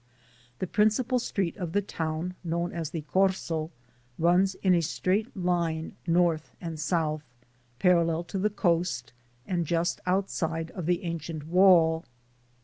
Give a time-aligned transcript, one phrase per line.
[0.57, 3.69] The prin cipal street of the town, known as the "Corso,"
[4.17, 7.21] runs in a straight line north and south,
[7.77, 9.13] parallel to the coast
[9.45, 12.03] and just outside of the ancient wall.